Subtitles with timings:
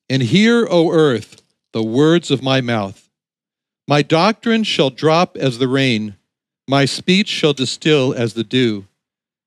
[0.10, 1.42] and hear, O earth,
[1.74, 3.10] the words of my mouth.
[3.90, 6.16] My doctrine shall drop as the rain,
[6.66, 8.86] my speech shall distill as the dew,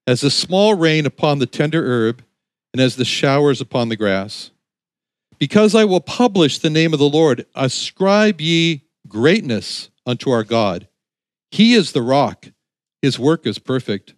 [0.08, 2.24] as the small rain upon the tender herb,
[2.72, 4.50] and as the showers upon the grass.
[5.38, 10.88] Because I will publish the name of the Lord, ascribe ye greatness unto our God.
[11.50, 12.46] He is the rock,
[13.02, 14.14] his work is perfect.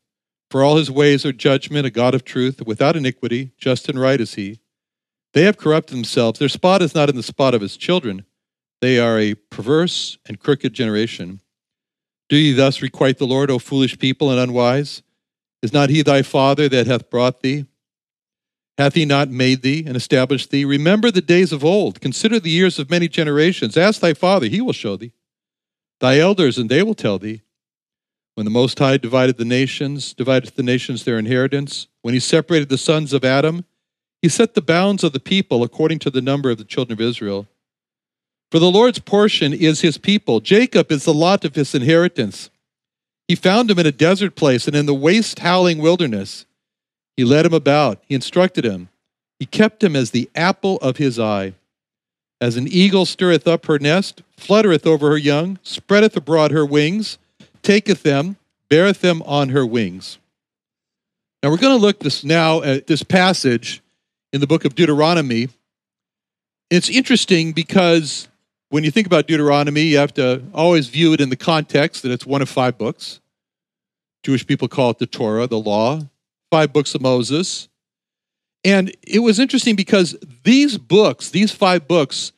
[0.49, 4.21] For all his ways are judgment, a God of truth, without iniquity, just and right
[4.21, 4.61] is he.
[5.34, 6.39] They have corrupted themselves.
[6.39, 8.25] Their spot is not in the spot of his children.
[8.81, 11.41] They are a perverse and crooked generation.
[12.29, 15.03] Do ye thus requite the Lord, O foolish people and unwise?
[15.62, 17.66] Is not he thy father that hath brought thee?
[18.78, 20.65] Hath he not made thee and established thee?
[20.65, 22.00] Remember the days of old.
[22.00, 23.76] Consider the years of many generations.
[23.76, 25.12] Ask thy father, he will show thee.
[26.00, 27.43] Thy elders, and they will tell thee.
[28.37, 32.70] When the Most High divided the nations, divided the nations their inheritance, when he separated
[32.70, 33.66] the sons of Adam,
[34.22, 37.06] he set the bounds of the people according to the number of the children of
[37.06, 37.49] Israel.
[38.50, 40.41] For the Lord's portion is his people.
[40.41, 42.49] Jacob is the lot of his inheritance.
[43.31, 46.47] He found him in a desert place and in the waste howling wilderness.
[47.17, 48.89] He led him about, he instructed him.
[49.39, 51.55] He kept him as the apple of his eye.
[52.41, 57.19] As an eagle stirreth up her nest, fluttereth over her young, spreadeth abroad her wings,
[57.63, 58.35] taketh them,
[58.69, 60.19] beareth them on her wings.
[61.41, 63.81] Now we're going to look this now at this passage
[64.33, 65.51] in the book of Deuteronomy.
[66.69, 68.27] It's interesting because
[68.70, 72.12] when you think about Deuteronomy, you have to always view it in the context that
[72.12, 73.20] it's one of five books.
[74.22, 76.00] Jewish people call it the Torah, the law,
[76.50, 77.69] five books of Moses.
[78.64, 82.32] And it was interesting because these books, these five books,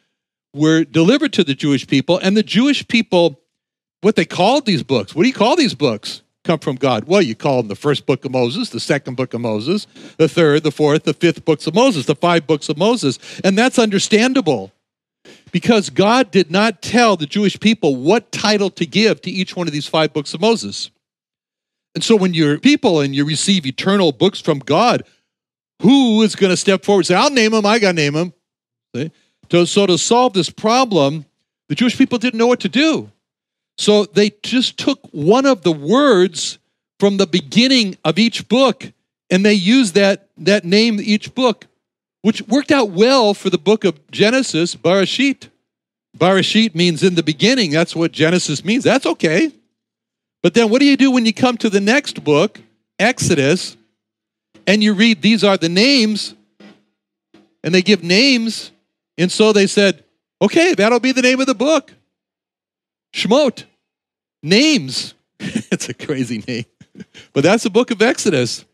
[0.55, 3.41] were delivered to the Jewish people, and the Jewish people,
[4.01, 6.23] what they called these books, what do you call these books?
[6.45, 7.05] Come from God.
[7.05, 10.29] Well, you call them the first book of Moses, the second book of Moses, the
[10.29, 13.19] third, the fourth, the fifth books of Moses, the five books of Moses.
[13.45, 14.73] And that's understandable
[15.53, 19.69] because God did not tell the Jewish people what title to give to each one
[19.69, 20.91] of these five books of Moses.
[21.95, 25.05] And so when you're people and you receive eternal books from God,
[25.83, 28.15] who is going to step forward and say, I'll name them, I got to name
[28.15, 28.33] them?
[29.51, 31.27] So, so to solve this problem,
[31.69, 33.11] the Jewish people didn't know what to do.
[33.77, 36.59] So they just took one of the words
[36.99, 38.93] from the beginning of each book
[39.31, 41.67] and they used that, that name each book,
[42.21, 45.49] which worked out well for the book of Genesis, Barashit.
[46.17, 47.71] Barashit means in the beginning.
[47.71, 48.85] That's what Genesis means.
[48.85, 49.53] That's okay.
[50.43, 52.61] But then what do you do when you come to the next book,
[52.99, 53.77] Exodus,
[54.67, 56.35] and you read these are the names,
[57.65, 58.73] and they give names,
[59.17, 60.05] and so they said,
[60.41, 61.93] okay, that'll be the name of the book.
[63.15, 63.65] Shemot,
[64.43, 65.15] names.
[65.39, 66.65] it's a crazy name.
[67.33, 68.65] But that's the book of Exodus.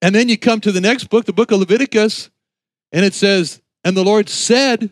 [0.00, 2.30] And then you come to the next book, the book of Leviticus,
[2.90, 4.90] and it says, And the Lord said,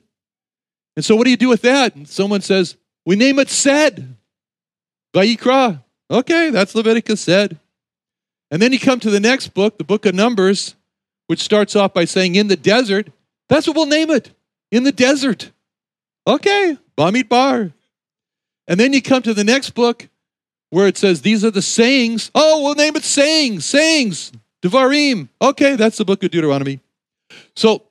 [0.97, 1.95] and so what do you do with that?
[1.95, 2.77] And someone says,
[3.07, 4.17] We name it said.
[5.15, 5.83] Vayikra.
[6.11, 7.59] Okay, that's Leviticus said.
[8.51, 10.75] And then you come to the next book, the book of Numbers,
[11.29, 13.09] which starts off by saying, In the desert.
[13.49, 14.31] That's what we'll name it.
[14.71, 15.51] In the desert.
[16.27, 17.73] Okay, Bamidbar.
[18.69, 20.09] And then you come to the next book
[20.71, 22.31] where it says, These are the sayings.
[22.35, 24.33] Oh, we'll name it sayings, sayings,
[24.63, 25.29] Devarim.
[25.41, 26.81] Okay, that's the book of Deuteronomy.
[27.55, 27.85] So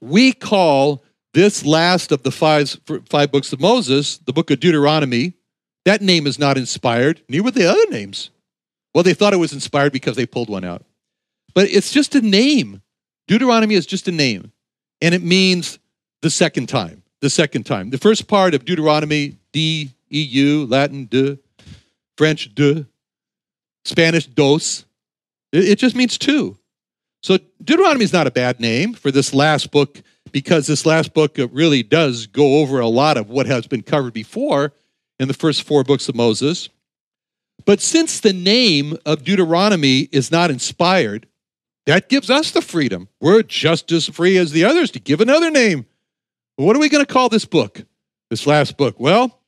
[0.00, 1.02] we call
[1.32, 2.76] this last of the five,
[3.08, 5.34] five books of Moses, the book of Deuteronomy,
[5.84, 7.22] that name is not inspired.
[7.28, 8.30] Neither were the other names.
[8.94, 10.84] Well, they thought it was inspired because they pulled one out.
[11.54, 12.82] But it's just a name.
[13.28, 14.52] Deuteronomy is just a name.
[15.00, 15.78] And it means
[16.22, 17.02] the second time.
[17.20, 17.90] The second time.
[17.90, 21.38] The first part of Deuteronomy, D, E, U, Latin, de,
[22.18, 22.86] French, de,
[23.84, 24.84] Spanish, dos.
[25.52, 26.56] It just means two.
[27.22, 31.36] So Deuteronomy is not a bad name for this last book because this last book
[31.52, 34.72] really does go over a lot of what has been covered before
[35.18, 36.68] in the first four books of Moses.
[37.64, 41.26] But since the name of Deuteronomy is not inspired,
[41.86, 43.08] that gives us the freedom.
[43.20, 45.86] We're just as free as the others to give another name.
[46.56, 47.82] What are we going to call this book,
[48.28, 48.98] this last book?
[48.98, 49.38] Well,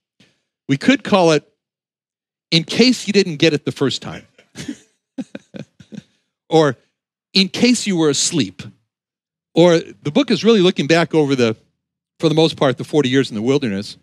[0.68, 1.46] we could call it
[2.50, 4.26] In Case You Didn't Get It the First Time,
[6.48, 6.76] or
[7.32, 8.62] In Case You Were Asleep.
[9.54, 11.56] Or the book is really looking back over the,
[12.18, 13.96] for the most part, the 40 years in the wilderness.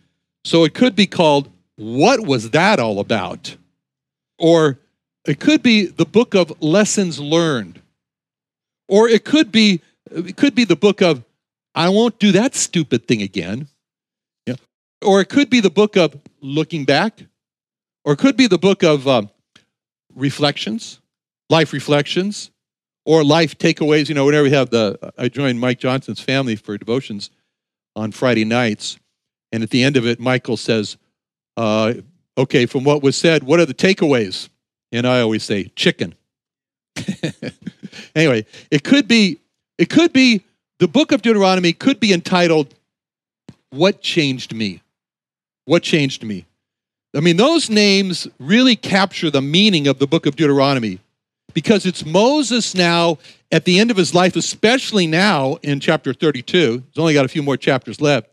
[0.43, 3.55] So it could be called, What Was That All About?
[4.37, 4.77] Or
[5.25, 7.81] it could be the book of lessons learned.
[8.87, 9.81] Or it could be,
[10.11, 11.23] it could be the book of,
[11.75, 13.67] I won't do that stupid thing again.
[14.45, 14.55] Yeah.
[15.01, 17.23] Or it could be the book of looking back.
[18.05, 19.29] Or it could be the book of um,
[20.15, 20.99] reflections,
[21.49, 22.51] life reflections
[23.05, 24.09] or life takeaways.
[24.09, 27.29] You know, whenever we have the, I joined Mike Johnson's family for devotions
[27.95, 28.97] on Friday nights,
[29.51, 30.97] and at the end of it, Michael says,
[31.57, 31.93] uh,
[32.37, 34.49] "Okay, from what was said, what are the takeaways?"
[34.91, 36.15] And I always say, "Chicken."
[38.15, 39.39] anyway, it could be,
[39.77, 40.43] it could be
[40.79, 42.73] the book of Deuteronomy could be entitled,
[43.69, 44.81] "What Changed Me."
[45.69, 46.47] What changed me?
[47.15, 50.97] I mean, those names really capture the meaning of the book of Deuteronomy
[51.53, 53.17] because it's Moses now
[53.51, 56.83] at the end of his life, especially now in chapter 32.
[56.87, 58.29] He's only got a few more chapters left.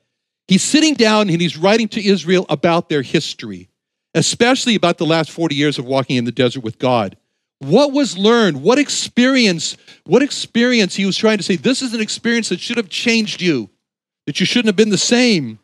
[0.48, 3.68] He's sitting down and he's writing to Israel about their history,
[4.14, 7.16] especially about the last 40 years of walking in the desert with God.
[7.58, 8.62] What was learned?
[8.62, 9.76] What experience?
[10.04, 13.40] What experience he was trying to say, this is an experience that should have changed
[13.40, 13.70] you,
[14.26, 15.58] that you shouldn't have been the same.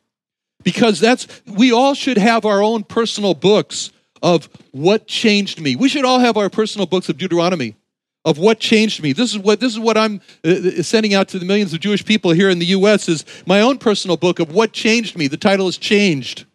[0.64, 3.90] Because that's, we all should have our own personal books
[4.22, 5.76] of what changed me.
[5.76, 7.74] We should all have our personal books of Deuteronomy
[8.24, 9.12] of what changed me.
[9.12, 11.80] This is what this is what I'm uh, uh, sending out to the millions of
[11.80, 15.26] Jewish people here in the US is my own personal book of what changed me.
[15.26, 16.46] The title is changed.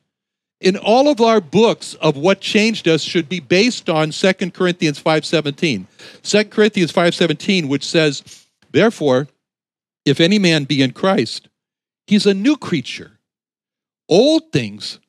[0.60, 5.00] In all of our books of what changed us should be based on 2 Corinthians
[5.00, 5.88] 5:17.
[6.24, 8.24] 2 Corinthians 5:17 which says,
[8.72, 9.28] "Therefore,
[10.06, 11.50] if any man be in Christ,
[12.08, 13.20] he's a new creature.
[14.08, 15.00] Old things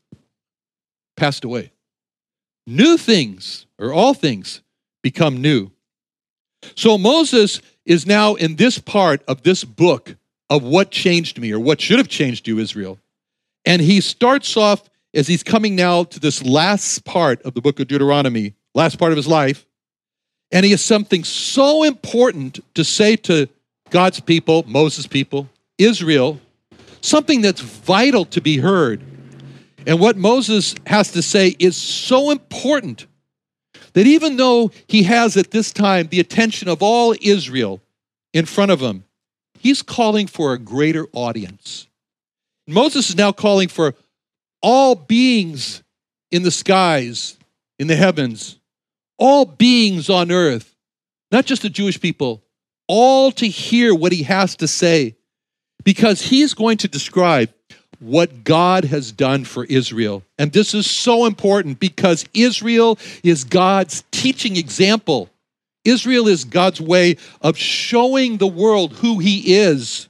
[1.16, 1.70] passed away
[2.68, 4.60] new things, or all things,
[5.02, 5.70] become new.
[6.76, 10.16] So Moses is now in this part of this book
[10.50, 12.98] of what changed me, or what should have changed you, Israel.
[13.64, 17.80] And he starts off as he's coming now to this last part of the book
[17.80, 19.66] of Deuteronomy, last part of his life.
[20.50, 23.48] And he has something so important to say to
[23.90, 26.40] God's people, Moses' people, Israel,
[27.00, 29.02] something that's vital to be heard.
[29.88, 33.06] And what Moses has to say is so important
[33.94, 37.80] that even though he has at this time the attention of all Israel
[38.34, 39.04] in front of him,
[39.58, 41.86] he's calling for a greater audience.
[42.66, 43.94] Moses is now calling for
[44.60, 45.82] all beings
[46.30, 47.38] in the skies,
[47.78, 48.58] in the heavens,
[49.16, 50.76] all beings on earth,
[51.32, 52.42] not just the Jewish people,
[52.88, 55.16] all to hear what he has to say,
[55.82, 57.48] because he's going to describe
[58.00, 60.22] what God has done for Israel.
[60.38, 65.30] And this is so important because Israel is God's teaching example.
[65.84, 70.08] Israel is God's way of showing the world who He is.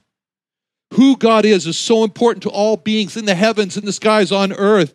[0.93, 4.31] Who God is is so important to all beings in the heavens, in the skies,
[4.31, 4.93] on earth.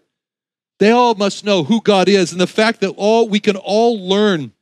[0.81, 2.33] They all must know who God is.
[2.33, 4.53] And the fact that all we can all learn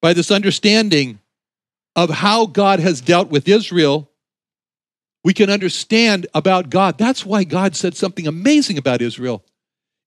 [0.00, 1.18] by this understanding
[1.96, 4.08] of how God has dealt with Israel
[5.24, 6.98] we can understand about God.
[6.98, 9.44] That's why God said something amazing about Israel.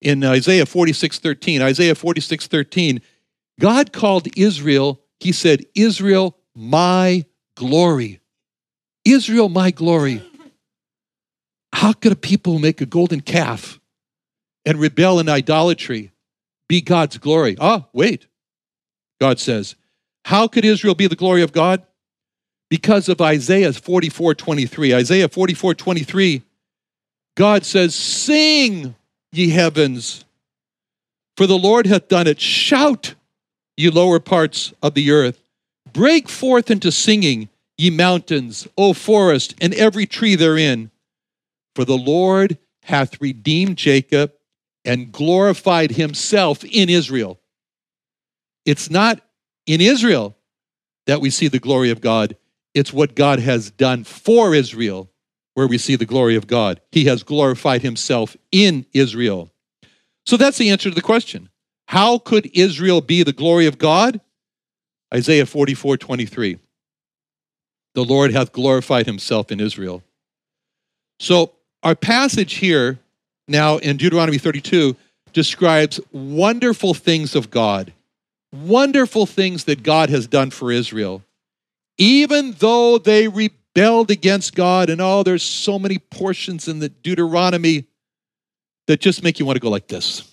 [0.01, 1.62] in Isaiah 46 13.
[1.62, 3.01] Isaiah 46 13,
[3.60, 8.19] God called Israel, he said, Israel, my glory.
[9.05, 10.22] Israel, my glory.
[11.74, 13.79] How could a people make a golden calf
[14.65, 16.12] and rebel in idolatry
[16.67, 17.55] be God's glory?
[17.60, 18.27] Ah, wait.
[19.19, 19.75] God says,
[20.25, 21.84] How could Israel be the glory of God?
[22.69, 24.95] Because of Isaiah 44 23.
[24.95, 26.41] Isaiah 44 23,
[27.36, 28.95] God says, Sing,
[29.31, 30.25] ye heavens,
[31.38, 32.39] for the Lord hath done it.
[32.39, 33.15] Shout,
[33.77, 35.41] ye lower parts of the earth.
[35.91, 40.91] Break forth into singing, ye mountains, O forest, and every tree therein.
[41.75, 44.34] For the Lord hath redeemed Jacob
[44.86, 47.39] and glorified himself in Israel.
[48.65, 49.22] It's not
[49.65, 50.36] in Israel
[51.07, 52.36] that we see the glory of God,
[52.75, 55.10] it's what God has done for Israel
[55.55, 56.82] where we see the glory of God.
[56.91, 59.50] He has glorified himself in Israel.
[60.25, 61.50] So that's the answer to the question.
[61.88, 64.20] How could Israel be the glory of God?
[65.13, 66.60] Isaiah 44 23.
[67.94, 70.03] The Lord hath glorified himself in Israel.
[71.20, 71.53] So
[71.84, 73.00] our passage here
[73.48, 74.98] now in Deuteronomy 32
[75.32, 77.94] describes wonderful things of God,
[78.51, 81.22] wonderful things that God has done for Israel.
[81.97, 87.85] Even though they rebelled against God, and oh, there's so many portions in the Deuteronomy
[88.87, 90.31] that just make you want to go like this.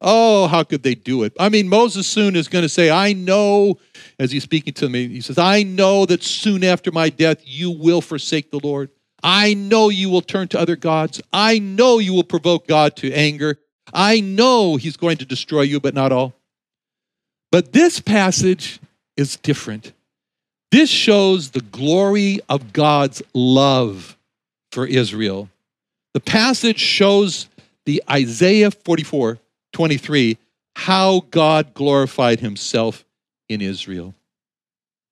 [0.00, 1.32] Oh, how could they do it?
[1.40, 3.78] I mean, Moses soon is going to say, I know,
[4.18, 7.70] as he's speaking to me, he says, I know that soon after my death you
[7.70, 8.90] will forsake the Lord.
[9.22, 11.22] I know you will turn to other gods.
[11.32, 13.58] I know you will provoke God to anger.
[13.92, 16.34] I know he's going to destroy you, but not all.
[17.50, 18.80] But this passage
[19.16, 19.92] is different.
[20.70, 24.16] This shows the glory of God's love
[24.72, 25.48] for Israel.
[26.14, 27.48] The passage shows
[27.84, 29.38] the Isaiah 44
[29.72, 30.38] 23
[30.74, 33.04] how God glorified himself
[33.48, 34.14] in Israel,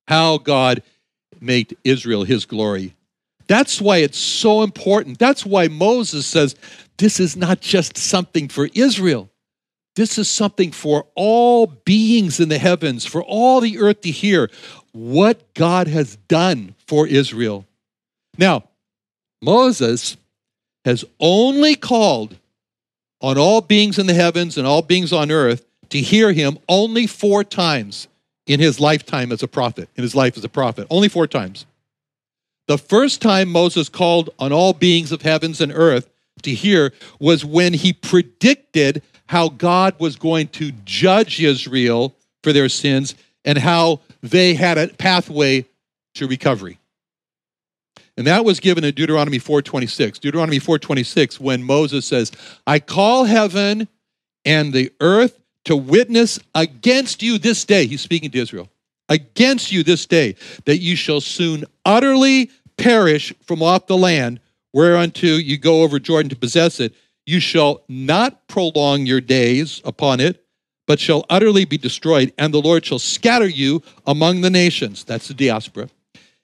[0.08, 0.82] how God
[1.40, 2.94] made Israel his glory.
[3.46, 5.18] That's why it's so important.
[5.18, 6.56] That's why Moses says
[6.96, 9.30] this is not just something for Israel.
[9.96, 14.50] This is something for all beings in the heavens, for all the earth to hear
[14.94, 17.66] what God has done for Israel.
[18.38, 18.64] Now,
[19.42, 20.16] Moses
[20.84, 22.36] has only called
[23.20, 27.06] on all beings in the heavens and all beings on earth to hear him only
[27.06, 28.06] four times
[28.46, 30.86] in his lifetime as a prophet, in his life as a prophet.
[30.90, 31.66] Only four times.
[32.68, 36.08] The first time Moses called on all beings of heavens and earth
[36.42, 42.68] to hear was when he predicted how God was going to judge Israel for their
[42.68, 45.66] sins and how they had a pathway
[46.14, 46.78] to recovery.
[48.16, 50.18] And that was given in Deuteronomy 4:26.
[50.18, 52.30] Deuteronomy 4:26 when Moses says,
[52.66, 53.88] "I call heaven
[54.44, 58.70] and the earth to witness against you this day." He's speaking to Israel
[59.08, 60.34] against you this day,
[60.64, 64.40] that you shall soon utterly perish from off the land
[64.72, 66.94] whereunto you go over Jordan to possess it.
[67.26, 70.43] You shall not prolong your days upon it,
[70.86, 75.04] but shall utterly be destroyed, and the Lord shall scatter you among the nations.
[75.04, 75.88] That's the diaspora.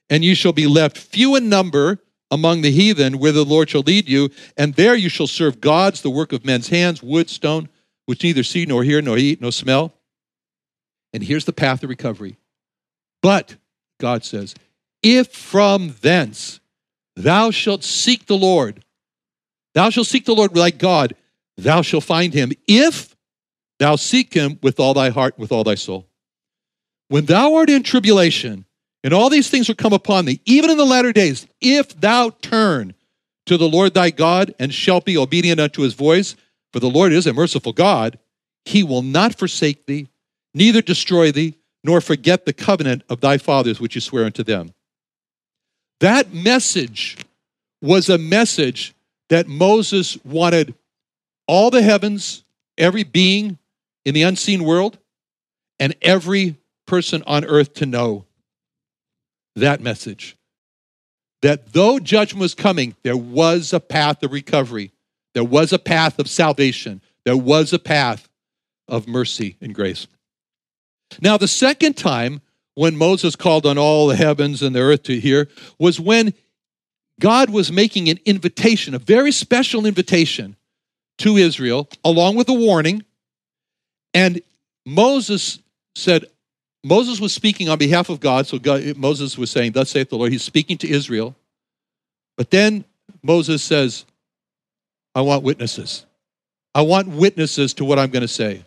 [0.09, 1.99] And you shall be left few in number
[2.31, 6.03] among the heathen, where the Lord shall lead you, and there you shall serve gods,
[6.03, 7.69] the work of men's hands, wood, stone,
[8.07, 9.93] which neither see nor hear nor eat nor smell.
[11.13, 12.37] And here's the path of recovery
[13.23, 13.57] but,
[13.99, 14.55] God says,
[15.03, 16.61] if from thence
[17.17, 18.85] thou shalt seek the Lord,
[19.75, 21.15] thou shalt seek the Lord like God,
[21.57, 23.10] thou shalt find him, if
[23.81, 26.07] thou seek him with all thy heart, with all thy soul.
[27.09, 28.67] When thou art in tribulation,
[29.03, 32.31] and all these things will come upon thee, even in the latter days, if thou
[32.31, 32.95] turn
[33.47, 36.37] to the Lord thy God and shalt be obedient unto his voice,
[36.73, 38.19] for the Lord is a merciful God,
[38.65, 40.09] he will not forsake thee,
[40.55, 44.75] neither destroy thee, nor forget the covenant of thy fathers which you swear unto them.
[46.01, 47.17] That message
[47.81, 48.95] was a message
[49.31, 50.75] that Moses wanted
[51.49, 52.45] all the heavens,
[52.77, 53.59] every being
[54.05, 54.99] in the unseen world,
[55.79, 58.27] and every person on earth to know
[59.57, 60.37] that message.
[61.43, 64.93] That though judgment was coming, there was a path of recovery,
[65.35, 68.29] there was a path of salvation, there was a path
[68.89, 70.07] of mercy and grace.
[71.21, 72.41] Now, the second time
[72.75, 76.35] when Moses called on all the heavens and the earth to hear was when
[77.21, 80.57] God was making an invitation, a very special invitation
[81.19, 83.05] to Israel, along with a warning.
[84.15, 84.41] And
[84.87, 85.59] Moses
[85.95, 86.25] said,
[86.83, 90.17] Moses was speaking on behalf of God, so God, Moses was saying, Thus saith the
[90.17, 90.33] Lord.
[90.33, 91.37] He's speaking to Israel.
[92.37, 92.85] But then
[93.23, 94.07] Moses says,
[95.15, 96.07] I want witnesses.
[96.75, 98.65] I want witnesses to what I'm going to say.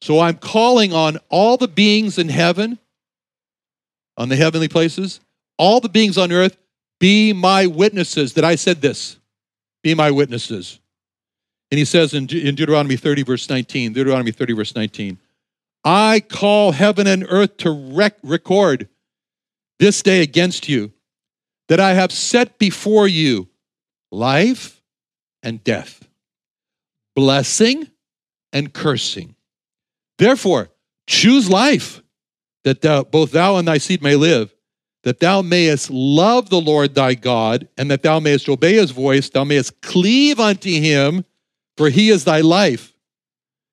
[0.00, 2.78] So I'm calling on all the beings in heaven,
[4.16, 5.20] on the heavenly places,
[5.56, 6.56] all the beings on earth,
[6.98, 9.18] be my witnesses that I said this.
[9.82, 10.80] Be my witnesses.
[11.70, 15.18] And he says in, in Deuteronomy 30, verse 19, Deuteronomy 30, verse 19,
[15.84, 18.88] I call heaven and earth to rec- record
[19.78, 20.92] this day against you
[21.68, 23.48] that I have set before you
[24.10, 24.80] life
[25.42, 26.08] and death,
[27.14, 27.90] blessing
[28.52, 29.34] and cursing.
[30.18, 30.70] Therefore,
[31.06, 32.02] choose life,
[32.64, 34.54] that thou, both thou and thy seed may live,
[35.04, 39.28] that thou mayest love the Lord thy God, and that thou mayest obey his voice,
[39.28, 41.24] thou mayest cleave unto him,
[41.76, 42.92] for he is thy life,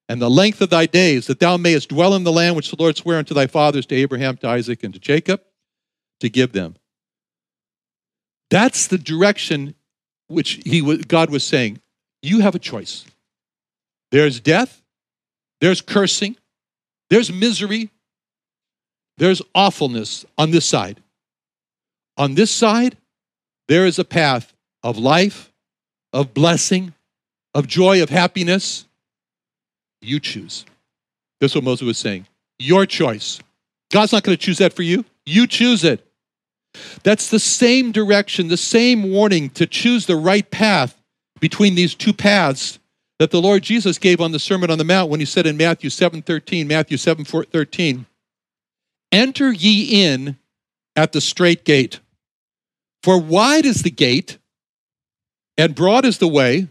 [0.10, 2.76] and the length of thy days, that thou mayest dwell in the land which the
[2.78, 5.42] Lord sware unto thy fathers, to Abraham, to Isaac, and to Jacob,
[6.20, 6.76] to give them.
[8.50, 9.76] That's the direction
[10.28, 11.80] which he, God was saying.
[12.22, 13.06] You have a choice.
[14.12, 14.82] There's death,
[15.62, 16.38] there's cursing,
[17.10, 17.90] there's misery,
[19.18, 21.02] there's awfulness on this side.
[22.18, 22.98] On this side,
[23.68, 25.52] there is a path of life,
[26.12, 26.94] of blessing,
[27.54, 28.86] of joy, of happiness.
[30.02, 30.66] You choose.
[31.40, 32.28] That's what Moses was saying.
[32.60, 33.40] Your choice.
[33.92, 35.06] God's not going to choose that for you.
[35.26, 36.06] You choose it.
[37.04, 41.00] That's the same direction, the same warning to choose the right path
[41.40, 42.80] between these two paths
[43.20, 45.56] that the Lord Jesus gave on the Sermon on the Mount when he said in
[45.56, 48.06] Matthew 7:13, Matthew 7:13,
[49.12, 50.38] "Enter ye in
[50.96, 52.00] at the straight gate.
[53.02, 54.38] For wide is the gate,
[55.58, 56.70] and broad is the way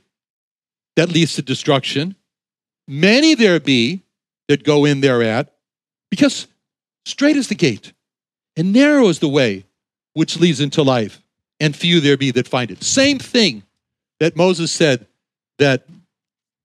[0.97, 2.17] that leads to destruction.
[2.89, 4.03] Many there be
[4.49, 5.53] that go in thereat,
[6.11, 6.47] because
[7.07, 7.93] straight is the gate,
[8.57, 9.65] and narrow is the way
[10.15, 11.23] which leads into life,
[11.61, 12.83] and few there be that find it.
[12.83, 13.63] Same thing
[14.21, 15.07] that Moses said
[15.59, 15.87] that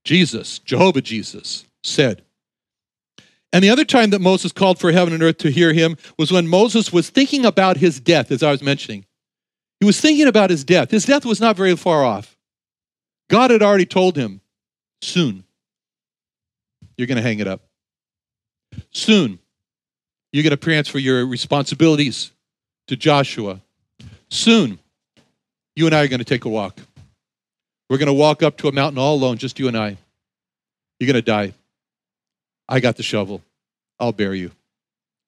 [0.03, 2.23] Jesus, Jehovah Jesus, said.
[3.53, 6.31] And the other time that Moses called for heaven and earth to hear him was
[6.31, 9.05] when Moses was thinking about his death, as I was mentioning.
[9.79, 10.91] He was thinking about his death.
[10.91, 12.36] His death was not very far off.
[13.29, 14.41] God had already told him,
[15.01, 15.43] soon,
[16.97, 17.61] you're going to hang it up.
[18.91, 19.39] Soon,
[20.31, 22.31] you're going to transfer your responsibilities
[22.87, 23.61] to Joshua.
[24.29, 24.79] Soon,
[25.75, 26.79] you and I are going to take a walk.
[27.89, 29.97] We're going to walk up to a mountain all alone, just you and I.
[30.99, 31.53] You're going to die.
[32.67, 33.41] I got the shovel.
[33.99, 34.51] I'll bear you.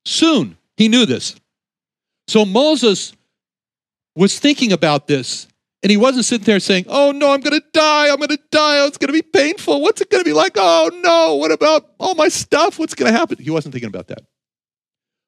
[0.05, 1.35] Soon, he knew this.
[2.27, 3.13] So Moses
[4.15, 5.47] was thinking about this,
[5.81, 8.09] and he wasn't sitting there saying, Oh no, I'm going to die.
[8.09, 8.79] I'm going to die.
[8.79, 9.81] Oh, it's going to be painful.
[9.81, 10.53] What's it going to be like?
[10.55, 12.79] Oh no, what about all my stuff?
[12.79, 13.37] What's going to happen?
[13.39, 14.21] He wasn't thinking about that.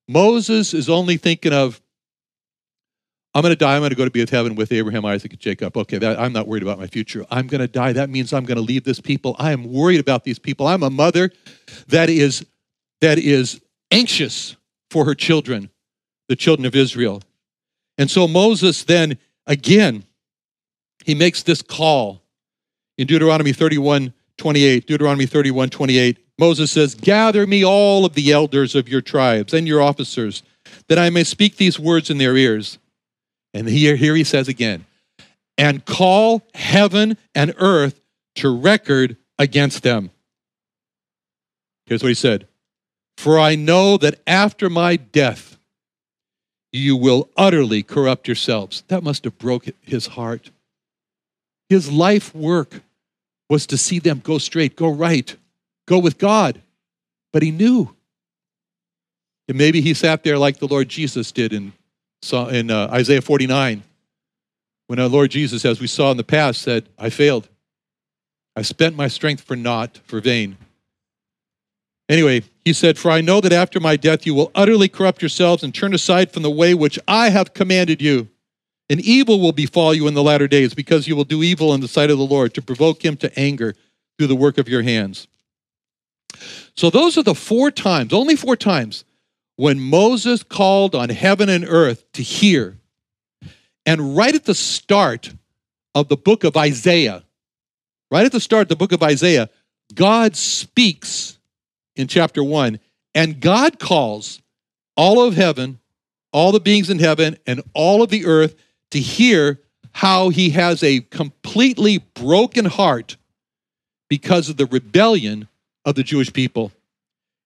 [0.07, 1.81] Moses is only thinking of
[3.33, 3.75] I'm going to die.
[3.75, 5.77] I'm going to go to be with heaven with Abraham, Isaac, and Jacob.
[5.77, 7.25] Okay, that, I'm not worried about my future.
[7.31, 7.93] I'm going to die.
[7.93, 9.37] That means I'm going to leave this people.
[9.39, 10.67] I am worried about these people.
[10.67, 11.31] I'm a mother
[11.87, 12.45] that is
[12.99, 14.57] that is anxious
[14.89, 15.69] for her children,
[16.27, 17.21] the children of Israel.
[17.97, 20.03] And so Moses then again
[21.05, 22.21] he makes this call
[22.97, 24.87] in Deuteronomy 31 28.
[24.87, 26.17] Deuteronomy 31 28.
[26.39, 30.41] Moses says, Gather me all of the elders of your tribes and your officers,
[30.87, 32.79] that I may speak these words in their ears.
[33.53, 34.85] And here, here he says again,
[35.57, 38.01] and call heaven and earth
[38.35, 40.09] to record against them.
[41.85, 42.47] Here's what he said
[43.17, 45.57] For I know that after my death,
[46.71, 48.83] you will utterly corrupt yourselves.
[48.87, 50.51] That must have broke his heart.
[51.71, 52.81] His life work
[53.49, 55.34] was to see them go straight, go right,
[55.88, 56.62] go with God.
[57.31, 57.95] But he knew.
[59.47, 61.71] And maybe he sat there like the Lord Jesus did in
[62.34, 63.84] in uh, Isaiah 49,
[64.88, 67.47] when our Lord Jesus, as we saw in the past, said, I failed.
[68.53, 70.57] I spent my strength for naught, for vain.
[72.10, 75.63] Anyway, he said, For I know that after my death you will utterly corrupt yourselves
[75.63, 78.27] and turn aside from the way which I have commanded you.
[78.91, 81.80] And evil will befall you in the latter days, because you will do evil in
[81.80, 83.73] the sight of the Lord to provoke him to anger
[84.17, 85.30] through the work of your hands.
[86.75, 89.06] So, those are the four times, only four times,
[89.56, 92.80] when Moses called on heaven and earth to hear.
[93.86, 95.34] And right at the start
[95.95, 97.23] of the book of Isaiah,
[98.12, 99.49] right at the start of the book of Isaiah,
[99.93, 101.39] God speaks
[101.95, 102.77] in chapter 1,
[103.15, 104.41] and God calls
[104.97, 105.80] all of heaven,
[106.34, 108.54] all the beings in heaven, and all of the earth
[108.91, 109.60] to hear
[109.93, 113.17] how he has a completely broken heart
[114.10, 115.47] because of the rebellion
[115.86, 116.71] of the Jewish people.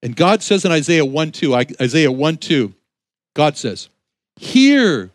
[0.02, 2.74] And God says in Isaiah 1 2, Isaiah 1 2,
[3.34, 3.90] God says,
[4.36, 5.12] Hear,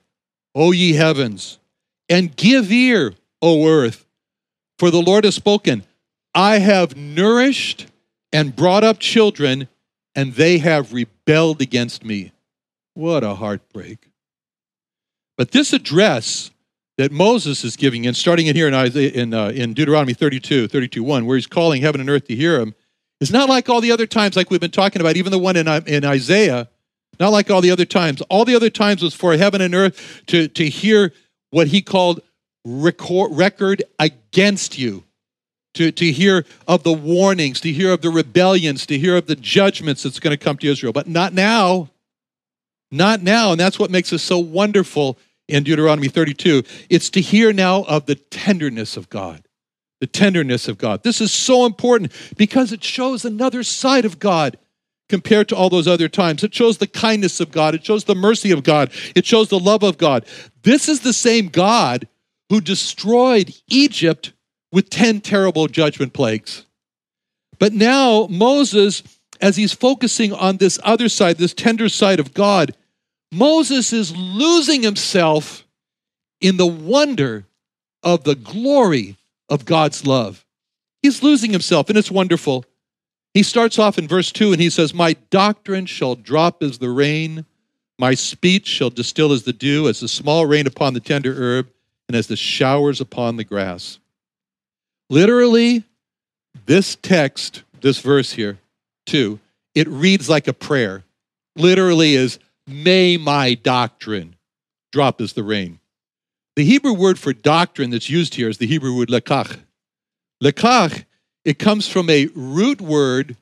[0.54, 1.58] O ye heavens,
[2.08, 4.06] and give ear, O earth,
[4.78, 5.84] for the Lord has spoken.
[6.34, 7.86] I have nourished
[8.32, 9.68] and brought up children,
[10.14, 12.32] and they have rebelled against me.
[12.94, 14.09] What a heartbreak.
[15.40, 16.50] But this address
[16.98, 20.68] that Moses is giving, and starting in here in, Isaiah, in, uh, in Deuteronomy 32,
[20.68, 22.74] 32, 1, where he's calling heaven and earth to hear him,
[23.22, 25.56] is not like all the other times, like we've been talking about, even the one
[25.56, 26.68] in, uh, in Isaiah,
[27.18, 28.20] not like all the other times.
[28.28, 31.14] All the other times was for heaven and earth to, to hear
[31.52, 32.20] what he called
[32.66, 35.04] record, record against you
[35.72, 39.36] to, to hear of the warnings, to hear of the rebellions, to hear of the
[39.36, 40.92] judgments that's going to come to Israel.
[40.92, 41.88] But not now.
[42.90, 43.52] Not now.
[43.52, 45.16] And that's what makes us so wonderful
[45.50, 46.62] in Deuteronomy 32.
[46.88, 49.46] It's to hear now of the tenderness of God.
[50.00, 51.02] The tenderness of God.
[51.02, 54.56] This is so important because it shows another side of God
[55.10, 56.42] compared to all those other times.
[56.42, 59.58] It shows the kindness of God, it shows the mercy of God, it shows the
[59.58, 60.24] love of God.
[60.62, 62.08] This is the same God
[62.48, 64.32] who destroyed Egypt
[64.72, 66.64] with 10 terrible judgment plagues.
[67.58, 69.02] But now, Moses,
[69.40, 72.74] as he's focusing on this other side, this tender side of God,
[73.32, 75.64] Moses is losing himself
[76.40, 77.46] in the wonder
[78.02, 79.16] of the glory
[79.48, 80.44] of God's love.
[81.02, 82.64] He's losing himself, and it's wonderful.
[83.34, 86.90] He starts off in verse 2 and he says, My doctrine shall drop as the
[86.90, 87.44] rain,
[87.98, 91.70] my speech shall distill as the dew, as the small rain upon the tender herb,
[92.08, 93.98] and as the showers upon the grass.
[95.10, 95.84] Literally,
[96.66, 98.58] this text, this verse here,
[99.06, 99.38] too,
[99.74, 101.04] it reads like a prayer.
[101.56, 102.38] Literally is,
[102.70, 104.36] may my doctrine
[104.92, 105.80] drop as the rain.
[106.56, 109.58] The Hebrew word for doctrine that's used here is the Hebrew word lekach.
[110.42, 111.04] Lekach,
[111.44, 113.36] it comes from a root word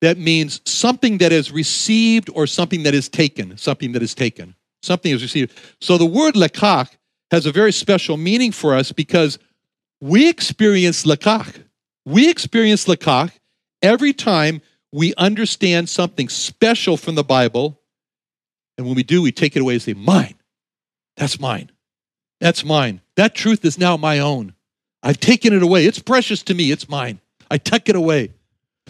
[0.00, 4.54] that means something that is received or something that is taken, something that is taken,
[4.82, 5.52] something is received.
[5.80, 6.90] So the word lekach
[7.30, 9.38] has a very special meaning for us because
[10.00, 11.64] we experience lakach.
[12.04, 13.32] We experience lakach
[13.80, 14.60] every time
[14.92, 17.80] we understand something special from the Bible.
[18.78, 20.34] And when we do, we take it away and say, Mine.
[21.16, 21.70] That's mine.
[22.40, 23.00] That's mine.
[23.16, 24.54] That truth is now my own.
[25.02, 25.86] I've taken it away.
[25.86, 26.70] It's precious to me.
[26.70, 27.20] It's mine.
[27.50, 28.32] I tuck it away.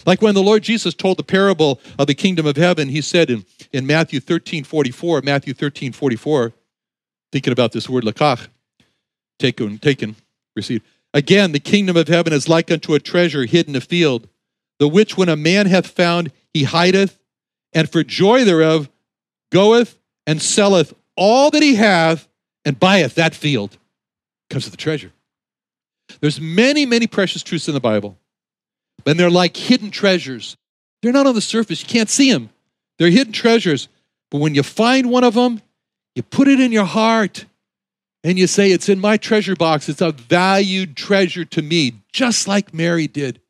[0.06, 3.30] Like when the Lord Jesus told the parable of the kingdom of heaven, he said
[3.30, 6.52] in, in Matthew 13 44, Matthew 13 44,
[7.30, 8.48] thinking about this word lakach,
[9.38, 10.16] taken, taken,
[10.56, 10.84] received.
[11.14, 14.28] Again, the kingdom of heaven is like unto a treasure hid in a field,
[14.78, 17.18] the which when a man hath found, he hideth,
[17.72, 18.88] and for joy thereof
[19.52, 22.26] goeth and selleth all that he hath
[22.64, 23.76] and buyeth that field.
[24.50, 25.12] Comes to the treasure.
[26.20, 28.18] There's many, many precious truths in the Bible,
[29.06, 30.56] and they're like hidden treasures.
[31.00, 31.82] They're not on the surface.
[31.82, 32.50] You can't see them.
[32.98, 33.88] They're hidden treasures.
[34.30, 35.60] But when you find one of them,
[36.14, 37.46] you put it in your heart
[38.24, 39.88] and you say, It's in my treasure box.
[39.88, 43.40] It's a valued treasure to me, just like Mary did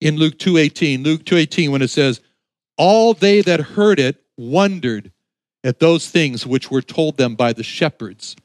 [0.00, 1.04] in Luke 2.18.
[1.04, 2.20] Luke 2.18, when it says,
[2.76, 5.12] All they that heard it wondered
[5.64, 8.36] at those things which were told them by the shepherds.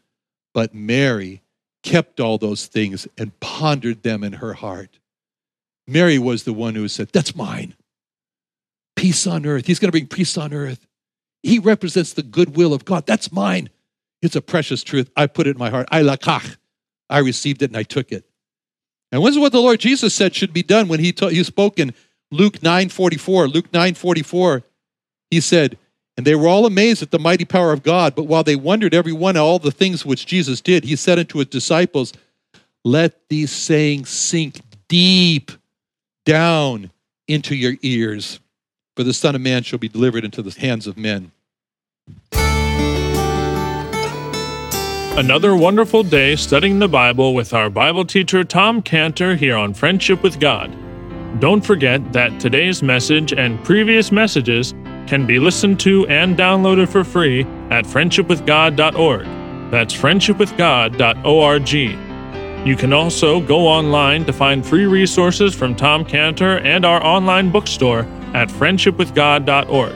[0.53, 1.41] But Mary
[1.83, 4.99] kept all those things and pondered them in her heart.
[5.87, 7.75] Mary was the one who said, That's mine.
[8.95, 9.67] Peace on earth.
[9.67, 10.85] He's going to bring peace on earth.
[11.41, 13.05] He represents the goodwill of God.
[13.05, 13.69] That's mine.
[14.21, 15.11] It's a precious truth.
[15.17, 15.87] I put it in my heart.
[15.91, 16.55] I lakach.
[17.09, 18.25] I received it and I took it.
[19.11, 21.43] And this is what the Lord Jesus said should be done when he, ta- he
[21.43, 21.93] spoke in
[22.31, 23.53] Luke 9.44.
[23.53, 24.63] Luke 9.44,
[25.29, 25.77] he said,
[26.15, 28.93] And they were all amazed at the mighty power of God, but while they wondered
[28.93, 32.13] every one at all the things which Jesus did, he said unto his disciples,
[32.83, 35.51] Let these sayings sink deep
[36.25, 36.91] down
[37.27, 38.39] into your ears,
[38.95, 41.31] for the Son of Man shall be delivered into the hands of men.
[45.15, 50.23] Another wonderful day studying the Bible with our Bible teacher Tom Cantor here on Friendship
[50.23, 50.75] with God.
[51.39, 54.73] Don't forget that today's message and previous messages
[55.07, 59.25] can be listened to and downloaded for free at friendshipwithgod.org.
[59.71, 61.69] That's friendshipwithgod.org.
[62.67, 67.51] You can also go online to find free resources from Tom Cantor and our online
[67.51, 69.95] bookstore at friendshipwithgod.org.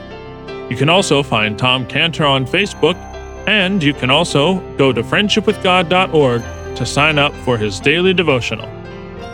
[0.70, 2.96] You can also find Tom Cantor on Facebook
[3.46, 6.42] and you can also go to friendshipwithgod.org
[6.76, 8.68] to sign up for his daily devotional.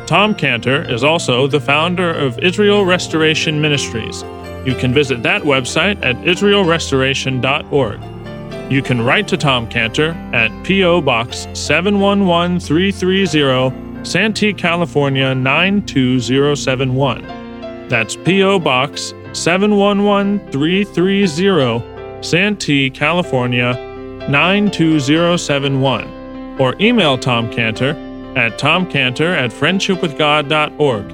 [0.06, 4.22] Tom Cantor is also the founder of Israel Restoration Ministries.
[4.66, 8.72] You can visit that website at israelrestoration.org.
[8.72, 11.02] You can write to Tom Cantor at P.O.
[11.02, 17.88] Box 711330, Santee, California 92071.
[17.88, 18.58] That's P.O.
[18.58, 23.74] Box 711330, Santee, California
[24.28, 27.90] 92071 or email Tom Cantor
[28.36, 31.13] at tomcantor at friendshipwithgod.org.